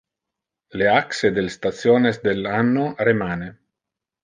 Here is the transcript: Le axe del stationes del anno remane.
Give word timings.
Le 0.81 0.87
axe 0.93 1.31
del 1.35 1.51
stationes 1.57 2.19
del 2.25 2.51
anno 2.63 2.89
remane. 3.11 3.53